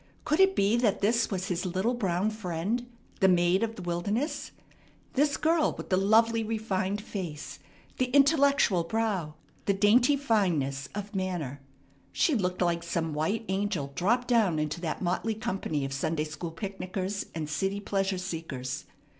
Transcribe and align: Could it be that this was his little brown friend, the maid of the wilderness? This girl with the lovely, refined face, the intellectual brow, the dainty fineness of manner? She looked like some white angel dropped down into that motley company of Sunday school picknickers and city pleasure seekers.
Could 0.25 0.39
it 0.39 0.55
be 0.55 0.77
that 0.77 1.01
this 1.01 1.29
was 1.29 1.49
his 1.49 1.63
little 1.63 1.93
brown 1.93 2.31
friend, 2.31 2.87
the 3.19 3.27
maid 3.27 3.61
of 3.61 3.75
the 3.75 3.83
wilderness? 3.83 4.49
This 5.13 5.37
girl 5.37 5.73
with 5.77 5.89
the 5.89 5.95
lovely, 5.95 6.43
refined 6.43 6.99
face, 7.01 7.59
the 7.99 8.05
intellectual 8.05 8.83
brow, 8.83 9.35
the 9.65 9.75
dainty 9.75 10.17
fineness 10.17 10.89
of 10.95 11.13
manner? 11.13 11.61
She 12.11 12.33
looked 12.33 12.63
like 12.63 12.81
some 12.81 13.13
white 13.13 13.45
angel 13.47 13.91
dropped 13.93 14.27
down 14.27 14.57
into 14.57 14.81
that 14.81 15.03
motley 15.03 15.35
company 15.35 15.85
of 15.85 15.93
Sunday 15.93 16.23
school 16.23 16.49
picknickers 16.51 17.27
and 17.35 17.47
city 17.47 17.79
pleasure 17.79 18.17
seekers. 18.17 18.85